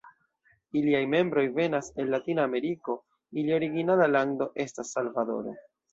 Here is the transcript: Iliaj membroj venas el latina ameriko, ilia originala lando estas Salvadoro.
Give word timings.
Iliaj 0.79 1.01
membroj 1.13 1.43
venas 1.59 1.91
el 2.03 2.09
latina 2.13 2.45
ameriko, 2.49 2.95
ilia 3.43 3.61
originala 3.61 4.09
lando 4.15 4.49
estas 4.65 4.95
Salvadoro. 4.99 5.55